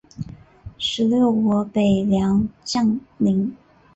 [0.79, 3.55] 十六国北凉将领。